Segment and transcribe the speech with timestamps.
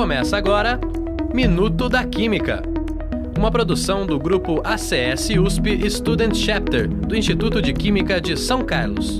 [0.00, 0.80] Começa agora
[1.34, 2.62] Minuto da Química.
[3.36, 9.18] Uma produção do grupo ACS USP Student Chapter do Instituto de Química de São Carlos.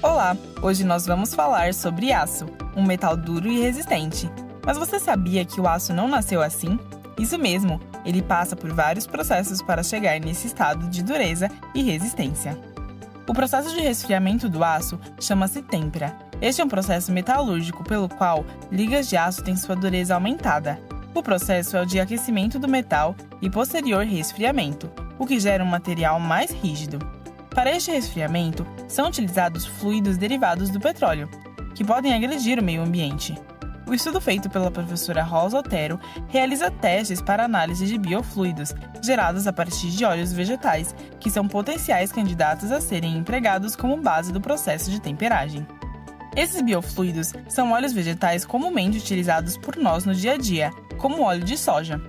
[0.00, 4.30] Olá, hoje nós vamos falar sobre aço, um metal duro e resistente.
[4.64, 6.78] Mas você sabia que o aço não nasceu assim?
[7.18, 12.56] Isso mesmo, ele passa por vários processos para chegar nesse estado de dureza e resistência.
[13.26, 16.16] O processo de resfriamento do aço chama-se têmpera.
[16.44, 20.78] Este é um processo metalúrgico pelo qual ligas de aço têm sua dureza aumentada.
[21.14, 25.66] O processo é o de aquecimento do metal e posterior resfriamento, o que gera um
[25.66, 26.98] material mais rígido.
[27.48, 31.30] Para este resfriamento, são utilizados fluidos derivados do petróleo,
[31.74, 33.34] que podem agredir o meio ambiente.
[33.86, 39.52] O estudo feito pela professora Rosa Otero realiza testes para análise de biofluidos gerados a
[39.52, 44.90] partir de óleos vegetais, que são potenciais candidatos a serem empregados como base do processo
[44.90, 45.66] de temperagem.
[46.36, 51.44] Esses biofluidos são óleos vegetais comumente utilizados por nós no dia a dia, como óleo
[51.44, 52.00] de soja.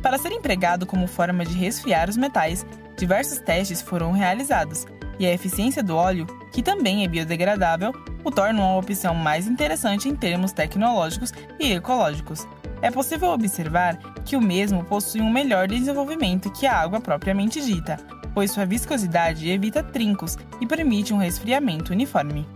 [0.00, 2.64] Para ser empregado como forma de resfriar os metais,
[2.96, 4.86] diversos testes foram realizados,
[5.18, 7.92] e a eficiência do óleo, que também é biodegradável,
[8.24, 12.46] o torna uma opção mais interessante em termos tecnológicos e ecológicos.
[12.80, 17.98] É possível observar que o mesmo possui um melhor desenvolvimento que a água propriamente dita,
[18.32, 22.46] pois sua viscosidade evita trincos e permite um resfriamento uniforme.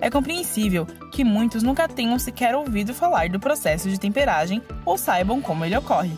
[0.00, 5.40] É compreensível que muitos nunca tenham sequer ouvido falar do processo de temperagem ou saibam
[5.40, 6.12] como ele ocorre.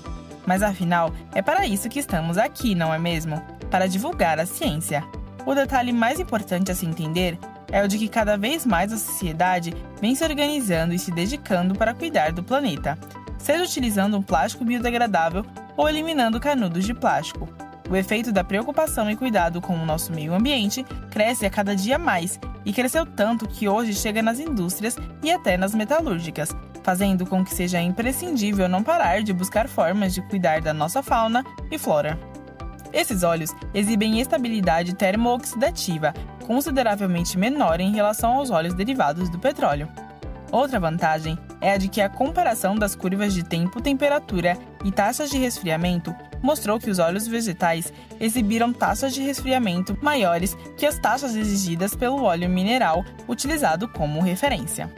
[0.47, 3.43] Mas afinal, é para isso que estamos aqui, não é mesmo?
[3.71, 5.05] Para divulgar a ciência.
[5.45, 7.39] O detalhe mais importante a se entender
[7.71, 11.75] é o de que cada vez mais a sociedade vem se organizando e se dedicando
[11.75, 12.99] para cuidar do planeta,
[13.39, 15.45] seja utilizando um plástico biodegradável
[15.77, 17.49] ou eliminando canudos de plástico.
[17.89, 21.99] O efeito da preocupação e cuidado com o nosso meio ambiente cresce a cada dia
[21.99, 26.51] mais e cresceu tanto que hoje chega nas indústrias e até nas metalúrgicas,
[26.83, 31.45] fazendo com que seja imprescindível não parar de buscar formas de cuidar da nossa fauna
[31.71, 32.19] e flora.
[32.93, 36.13] Esses óleos exibem estabilidade termooxidativa
[36.45, 39.89] consideravelmente menor em relação aos óleos derivados do petróleo.
[40.51, 45.29] Outra vantagem é a de que a comparação das curvas de tempo, temperatura e taxas
[45.29, 46.15] de resfriamento
[46.47, 52.23] mostrou que os óleos vegetais exibiram taxas de resfriamento maiores que as taxas exigidas pelo
[52.23, 54.89] óleo mineral utilizado como referência.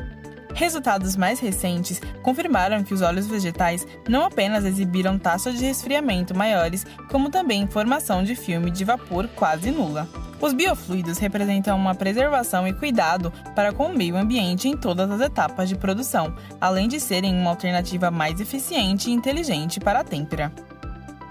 [0.55, 6.85] Resultados mais recentes confirmaram que os óleos vegetais não apenas exibiram taxas de resfriamento maiores,
[7.11, 10.07] como também formação de filme de vapor quase nula.
[10.41, 15.21] Os biofluidos representam uma preservação e cuidado para com o meio ambiente em todas as
[15.21, 20.53] etapas de produção, além de serem uma alternativa mais eficiente e inteligente para a têmpera.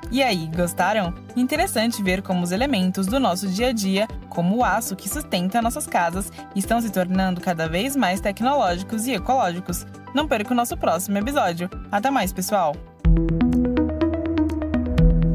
[0.09, 1.13] E aí, gostaram?
[1.35, 5.61] Interessante ver como os elementos do nosso dia a dia, como o aço que sustenta
[5.61, 9.85] nossas casas, estão se tornando cada vez mais tecnológicos e ecológicos.
[10.13, 11.69] Não perca o nosso próximo episódio.
[11.91, 12.73] Até mais, pessoal!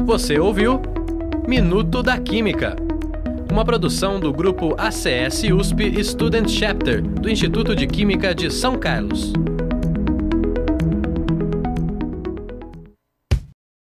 [0.05, 0.81] Você ouviu
[1.47, 2.75] Minuto da Química,
[3.50, 9.32] uma produção do grupo ACS USP Student Chapter do Instituto de Química de São Carlos.